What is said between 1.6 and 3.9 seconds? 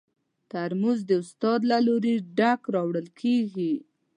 له لوري ډک راوړل کېږي.